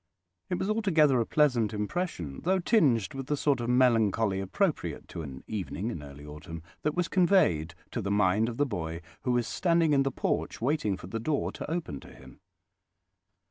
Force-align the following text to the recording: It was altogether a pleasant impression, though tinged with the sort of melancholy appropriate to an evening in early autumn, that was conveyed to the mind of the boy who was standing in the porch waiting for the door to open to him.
It 0.49 0.55
was 0.57 0.67
altogether 0.67 1.19
a 1.21 1.27
pleasant 1.27 1.75
impression, 1.75 2.41
though 2.41 2.57
tinged 2.57 3.13
with 3.13 3.27
the 3.27 3.37
sort 3.37 3.59
of 3.61 3.69
melancholy 3.69 4.39
appropriate 4.39 5.07
to 5.09 5.21
an 5.21 5.43
evening 5.45 5.91
in 5.91 6.01
early 6.01 6.25
autumn, 6.25 6.63
that 6.81 6.95
was 6.95 7.07
conveyed 7.07 7.75
to 7.91 8.01
the 8.01 8.09
mind 8.09 8.49
of 8.49 8.57
the 8.57 8.65
boy 8.65 9.01
who 9.21 9.31
was 9.33 9.45
standing 9.47 9.93
in 9.93 10.01
the 10.01 10.09
porch 10.11 10.59
waiting 10.59 10.97
for 10.97 11.05
the 11.05 11.19
door 11.19 11.51
to 11.51 11.69
open 11.69 11.99
to 11.99 12.11
him. 12.11 12.39